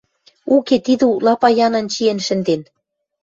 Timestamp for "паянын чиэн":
1.41-2.19